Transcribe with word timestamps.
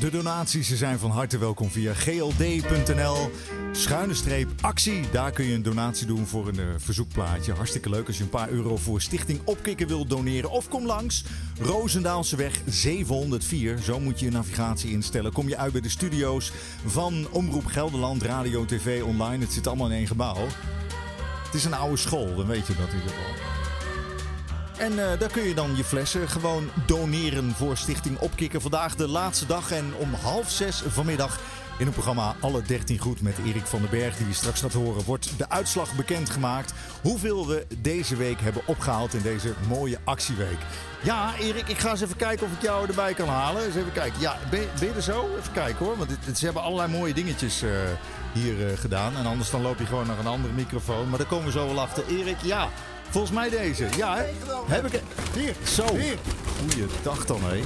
De 0.00 0.10
donaties 0.10 0.74
zijn 0.74 0.98
van 0.98 1.10
harte 1.10 1.38
welkom 1.38 1.70
via 1.70 1.94
gld.nl. 1.94 3.30
Schuine 3.72 4.14
streep 4.14 4.50
actie. 4.60 5.10
Daar 5.10 5.30
kun 5.30 5.44
je 5.44 5.54
een 5.54 5.62
donatie 5.62 6.06
doen 6.06 6.26
voor 6.26 6.48
een 6.48 6.58
uh, 6.58 6.66
verzoekplaatje. 6.76 7.52
Hartstikke 7.52 7.90
leuk 7.90 8.06
als 8.06 8.16
je 8.16 8.22
een 8.22 8.28
paar 8.28 8.48
euro 8.48 8.76
voor 8.76 9.00
Stichting 9.00 9.40
Opkikken 9.44 9.88
wilt 9.88 10.10
doneren. 10.10 10.50
Of 10.50 10.68
kom 10.68 10.86
langs. 10.86 11.24
Roosendaalseweg 11.60 12.60
704. 12.66 13.78
Zo 13.78 14.00
moet 14.00 14.18
je 14.18 14.24
je 14.24 14.30
navigatie 14.30 14.90
instellen. 14.90 15.32
Kom 15.32 15.48
je 15.48 15.56
uit 15.56 15.72
bij 15.72 15.80
de 15.80 15.88
studio's 15.88 16.52
van 16.86 17.26
Omroep 17.30 17.66
Gelderland, 17.66 18.22
Radio, 18.22 18.64
TV, 18.64 19.02
online. 19.02 19.44
Het 19.44 19.52
zit 19.52 19.66
allemaal 19.66 19.90
in 19.90 19.96
één 19.96 20.06
gebouw. 20.06 20.46
Het 21.44 21.54
is 21.54 21.64
een 21.64 21.74
oude 21.74 21.96
school, 21.96 22.36
dan 22.36 22.46
weet 22.46 22.66
je 22.66 22.74
dat 22.74 22.88
in 22.88 22.98
ieder 22.98 23.10
geval. 23.10 23.55
En 24.78 24.92
uh, 24.92 25.18
daar 25.18 25.30
kun 25.30 25.42
je 25.42 25.54
dan 25.54 25.76
je 25.76 25.84
flessen 25.84 26.28
gewoon 26.28 26.70
doneren 26.86 27.52
voor 27.54 27.76
Stichting 27.76 28.18
Opkikken. 28.18 28.60
Vandaag 28.60 28.94
de 28.94 29.08
laatste 29.08 29.46
dag 29.46 29.70
en 29.70 29.94
om 29.98 30.14
half 30.14 30.50
zes 30.50 30.82
vanmiddag 30.88 31.40
in 31.78 31.84
het 31.84 31.94
programma 31.94 32.36
Alle 32.40 32.62
13 32.62 32.98
Goed 32.98 33.20
met 33.20 33.34
Erik 33.46 33.66
van 33.66 33.80
den 33.80 33.90
Berg, 33.90 34.16
die 34.16 34.26
je 34.26 34.34
straks 34.34 34.60
gaat 34.60 34.72
horen, 34.72 35.04
wordt 35.04 35.38
de 35.38 35.48
uitslag 35.48 35.94
bekendgemaakt. 35.94 36.72
Hoeveel 37.02 37.46
we 37.46 37.66
deze 37.78 38.16
week 38.16 38.40
hebben 38.40 38.62
opgehaald 38.66 39.14
in 39.14 39.22
deze 39.22 39.54
mooie 39.68 39.98
actieweek. 40.04 40.58
Ja, 41.02 41.34
Erik, 41.38 41.68
ik 41.68 41.78
ga 41.78 41.90
eens 41.90 42.00
even 42.00 42.16
kijken 42.16 42.46
of 42.46 42.52
ik 42.52 42.62
jou 42.62 42.88
erbij 42.88 43.14
kan 43.14 43.28
halen. 43.28 43.64
Eens 43.64 43.74
even 43.74 43.92
kijken. 43.92 44.20
Ja, 44.20 44.36
ben, 44.50 44.68
ben 44.78 44.88
je 44.88 44.94
er 44.94 45.02
zo? 45.02 45.28
Even 45.38 45.52
kijken 45.52 45.86
hoor. 45.86 45.96
Want 45.96 46.10
ze 46.34 46.44
hebben 46.44 46.62
allerlei 46.62 46.92
mooie 46.92 47.14
dingetjes 47.14 47.62
uh, 47.62 47.70
hier 48.32 48.70
uh, 48.70 48.78
gedaan. 48.78 49.16
En 49.16 49.26
anders 49.26 49.50
dan 49.50 49.62
loop 49.62 49.78
je 49.78 49.86
gewoon 49.86 50.06
naar 50.06 50.18
een 50.18 50.26
andere 50.26 50.54
microfoon. 50.54 51.08
Maar 51.08 51.18
daar 51.18 51.28
komen 51.28 51.46
we 51.46 51.52
zo 51.52 51.66
wel 51.66 51.80
achter. 51.80 52.04
Erik, 52.08 52.40
ja. 52.42 52.68
Volgens 53.10 53.32
mij 53.32 53.48
deze. 53.48 53.88
Ja, 53.96 54.16
hè? 54.16 54.24
Heb 54.66 54.86
ik 54.86 55.02
Hier. 55.34 55.54
Zo. 55.64 55.96
Hier. 55.96 56.18
Goeiedag 56.58 57.26
dan, 57.26 57.42
hé. 57.42 57.62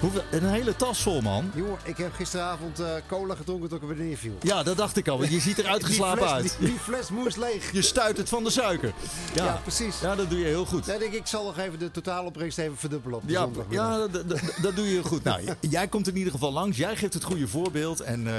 Hoeveel, 0.00 0.22
een 0.30 0.44
hele 0.44 0.76
tas 0.76 1.02
vol, 1.02 1.20
man. 1.20 1.50
Jongen, 1.54 1.78
ik 1.84 1.96
heb 1.96 2.12
gisteravond 2.12 2.80
uh, 2.80 2.86
cola 3.06 3.34
gedronken 3.34 3.68
tot 3.68 3.82
ik 3.82 3.88
er 3.88 3.96
beneden 3.96 4.18
viel. 4.18 4.36
Ja, 4.40 4.62
dat 4.62 4.76
dacht 4.76 4.96
ik 4.96 5.08
al. 5.08 5.18
Want 5.18 5.30
je 5.30 5.40
ziet 5.40 5.58
er 5.58 5.66
uitgeslapen 5.74 6.18
die 6.18 6.26
uit. 6.26 6.56
Die, 6.58 6.68
die, 6.68 6.78
fles 6.78 7.10
moest 7.10 7.36
leeg. 7.36 7.72
Je 7.72 7.82
stuit 7.82 8.16
het 8.16 8.28
van 8.28 8.44
de 8.44 8.50
suiker. 8.50 8.92
Ja, 9.34 9.44
ja 9.44 9.60
precies. 9.62 10.00
Ja, 10.00 10.14
dat 10.14 10.30
doe 10.30 10.38
je 10.38 10.44
heel 10.44 10.64
goed. 10.64 10.86
Ja, 10.86 10.98
denk 10.98 11.12
ik, 11.12 11.20
ik 11.20 11.26
zal 11.26 11.44
nog 11.44 11.58
even 11.58 11.78
de 11.78 11.90
totaalopbrengst 11.90 12.58
even 12.58 12.76
verdubbelen 12.76 13.18
op 13.18 13.26
de 13.26 13.32
ja. 13.32 13.48
Ja, 13.68 14.06
dat 14.62 14.76
doe 14.76 14.92
je 14.92 15.02
goed. 15.02 15.22
Nou, 15.34 15.42
jij 15.60 15.88
komt 15.88 16.08
in 16.08 16.16
ieder 16.16 16.32
geval 16.32 16.52
langs. 16.52 16.76
Jij 16.76 16.96
geeft 16.96 17.14
het 17.14 17.24
goede 17.24 17.48
voorbeeld. 17.48 18.00
En 18.00 18.26
uh, 18.26 18.32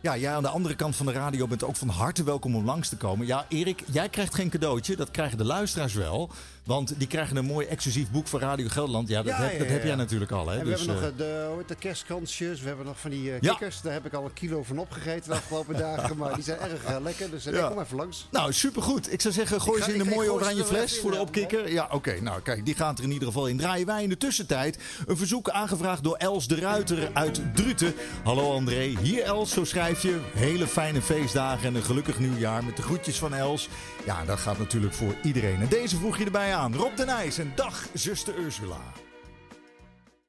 ja, 0.00 0.16
jij 0.16 0.32
aan 0.34 0.42
de 0.42 0.48
andere 0.48 0.74
kant 0.74 0.96
van 0.96 1.06
de 1.06 1.12
radio 1.12 1.46
bent 1.46 1.64
ook 1.64 1.76
van 1.76 1.88
harte 1.88 2.22
welkom 2.24 2.54
om 2.56 2.64
langs 2.64 2.88
te 2.88 2.96
komen. 2.96 3.26
Ja, 3.26 3.44
Erik, 3.48 3.82
jij 3.92 4.08
krijgt 4.08 4.34
geen 4.34 4.50
cadeautje. 4.50 4.96
Dat 4.96 5.10
krijgen 5.10 5.38
de 5.38 5.44
luisteraars 5.44 5.94
wel. 5.94 6.30
Want 6.64 6.94
die 6.98 7.06
krijgen 7.08 7.36
een 7.36 7.44
mooi 7.44 7.66
exclusief 7.66 8.10
boek 8.10 8.26
van 8.26 8.40
Radio 8.40 8.68
Gelderland. 8.68 9.08
Ja, 9.08 9.22
dat, 9.22 9.26
Ja, 9.32 9.42
heb, 9.42 9.52
ja, 9.52 9.58
dat 9.58 9.68
heb 9.68 9.84
jij 9.84 9.94
natuurlijk 9.94 10.30
al. 10.30 10.48
Hè? 10.48 10.58
En 10.58 10.64
we 10.64 10.70
Dus, 10.70 10.78
hebben 10.78 10.94
nog 11.02 11.10
eh, 11.10 11.16
de, 11.16 11.64
de 11.66 11.74
kerstkransjes. 11.74 12.60
We 12.60 12.68
hebben 12.68 12.86
nog 12.86 13.00
van 13.00 13.10
die 13.10 13.32
eh, 13.34 13.40
kikkers. 13.40 13.80
Daar 13.80 13.92
heb 13.92 14.06
ik 14.06 14.12
al 14.12 14.24
een 14.24 14.32
kilo 14.32 14.62
van 14.62 14.78
opgegeten 14.78 15.30
de 15.30 15.36
afgelopen 15.36 15.76
dagen. 15.86 16.16
Maar 16.16 16.34
die 16.34 16.44
zijn 16.44 16.58
erg 16.58 16.84
eh, 16.84 16.96
lekker. 17.02 17.30
Dus 17.30 17.44
kom 17.44 17.80
even 17.80 17.96
langs. 17.96 18.28
Nou, 18.30 18.52
supergoed. 18.52 19.12
Ik 19.12 19.20
zou 19.20 19.34
zeggen, 19.34 19.60
gooi 19.60 19.82
ze 19.82 19.94
in 19.94 20.00
een 20.00 20.06
mooie 20.08 20.32
oranje 20.32 20.64
fles 20.64 20.98
voor 20.98 21.10
de 21.10 21.18
opkikker. 21.18 21.72
Ja, 21.72 21.88
oké. 21.92 22.20
Nou, 22.20 22.40
kijk, 22.40 22.64
die 22.64 22.74
gaat 22.74 22.98
er 22.98 23.04
in 23.04 23.12
ieder 23.12 23.28
geval 23.28 23.46
in. 23.46 23.56
Draaien 23.56 23.86
wij 23.86 24.02
in 24.02 24.08
de 24.08 24.16
tussentijd 24.16 24.78
een 25.06 25.16
verzoek 25.16 25.50
aangevraagd 25.50 26.02
door 26.02 26.16
Els 26.16 26.48
de 26.48 26.54
Ruiter 26.56 27.10
uit 27.12 27.40
Druten. 27.54 27.94
Hallo 28.24 28.52
André. 28.52 28.92
Hier 29.02 29.22
Els, 29.22 29.50
zo 29.50 29.64
schrijf 29.64 29.89
Hele 29.98 30.66
fijne 30.66 31.02
feestdagen 31.02 31.68
en 31.68 31.74
een 31.74 31.82
gelukkig 31.82 32.18
nieuwjaar 32.18 32.64
met 32.64 32.76
de 32.76 32.82
groetjes 32.82 33.18
van 33.18 33.34
Els. 33.34 33.68
Ja, 34.04 34.24
dat 34.24 34.38
gaat 34.38 34.58
natuurlijk 34.58 34.94
voor 34.94 35.14
iedereen. 35.22 35.60
En 35.60 35.68
deze 35.68 35.96
voeg 35.96 36.18
je 36.18 36.24
erbij 36.24 36.54
aan. 36.54 36.76
Rob 36.76 36.96
de 36.96 37.04
Nijs 37.04 37.38
en 37.38 37.52
dag 37.54 37.86
zuster 37.92 38.38
Ursula. 38.38 38.92